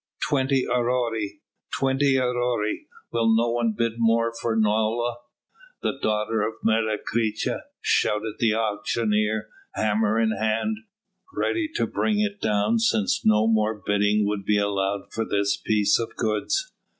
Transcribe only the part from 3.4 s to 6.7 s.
one bid more for Nola, the daughter of